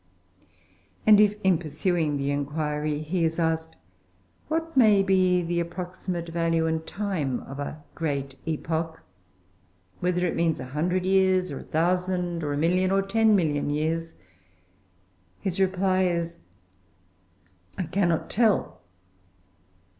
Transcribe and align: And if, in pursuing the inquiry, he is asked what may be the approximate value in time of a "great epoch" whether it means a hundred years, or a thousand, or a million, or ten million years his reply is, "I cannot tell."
And 1.05 1.21
if, 1.21 1.39
in 1.43 1.59
pursuing 1.59 2.17
the 2.17 2.31
inquiry, 2.31 3.03
he 3.03 3.23
is 3.23 3.37
asked 3.37 3.75
what 4.47 4.75
may 4.75 5.03
be 5.03 5.43
the 5.43 5.59
approximate 5.59 6.29
value 6.29 6.65
in 6.65 6.81
time 6.85 7.41
of 7.41 7.59
a 7.59 7.83
"great 7.93 8.33
epoch" 8.47 8.99
whether 9.99 10.25
it 10.25 10.35
means 10.35 10.59
a 10.59 10.65
hundred 10.73 11.05
years, 11.05 11.51
or 11.51 11.59
a 11.59 11.63
thousand, 11.63 12.41
or 12.43 12.53
a 12.53 12.57
million, 12.57 12.89
or 12.89 13.03
ten 13.03 13.35
million 13.35 13.69
years 13.69 14.15
his 15.39 15.59
reply 15.59 16.05
is, 16.05 16.37
"I 17.77 17.83
cannot 17.83 18.27
tell." 18.27 18.81